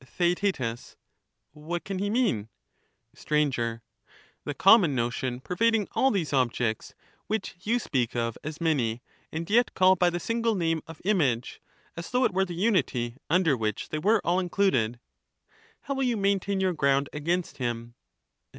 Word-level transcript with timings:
Theaet. 0.03 0.95
What 1.51 1.83
can 1.83 1.99
he 1.99 2.09
mean? 2.09 2.49
Str. 3.13 3.35
The 3.35 4.55
common 4.57 4.95
notion 4.95 5.41
pervading 5.41 5.87
all 5.91 6.09
these 6.09 6.33
objects, 6.33 6.95
which 7.27 7.53
you 7.61 7.77
speak 7.77 8.15
of 8.15 8.35
as 8.43 8.59
many, 8.59 9.03
and 9.31 9.47
yet 9.47 9.75
call 9.75 9.95
by 9.95 10.09
the 10.09 10.19
single 10.19 10.55
name 10.55 10.81
of 10.87 11.03
image, 11.05 11.61
as 11.95 12.09
though 12.09 12.25
it 12.25 12.33
were 12.33 12.45
the 12.45 12.55
unity 12.55 13.17
under 13.29 13.55
which 13.55 13.89
they 13.89 13.99
were 13.99 14.21
all 14.25 14.39
included. 14.39 14.99
How 15.81 15.93
will 15.93 16.01
you 16.03 16.17
maintain 16.17 16.59
your 16.59 16.73
ground 16.73 17.07
against 17.13 17.57
him 17.57 17.93